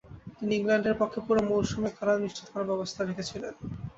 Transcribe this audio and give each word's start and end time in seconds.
তিনি 0.37 0.53
ইংল্যান্ডের 0.55 0.99
পক্ষে 1.01 1.19
পুরো 1.27 1.41
মৌসুমে 1.49 1.89
খেলা 1.97 2.13
নিশ্চিত 2.17 2.45
করার 2.51 2.69
ব্যবস্থা 2.71 3.01
রেখেছিলেন। 3.03 3.53